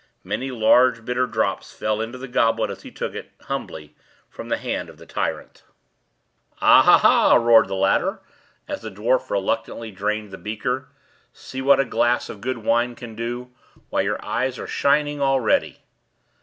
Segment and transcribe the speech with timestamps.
[0.23, 3.95] Many large, bitter drops fell into the goblet as he took it, humbly,
[4.31, 5.61] from the hand of the tyrant.
[6.59, 6.81] "Ah!
[6.81, 6.97] ha!
[6.97, 7.29] ha!
[7.33, 8.19] ha!" roared the latter,
[8.67, 10.89] as the dwarf reluctantly drained the beaker.
[11.33, 13.51] "See what a glass of good wine can do!
[13.91, 15.81] Why, your eyes are shining already!"